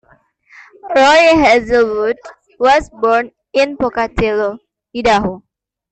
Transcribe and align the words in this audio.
Roy 0.95 1.27
Hazelwood 1.43 2.17
was 2.59 2.89
born 2.89 3.29
in 3.53 3.77
Pocatello, 3.77 4.57
Idaho. 4.97 5.43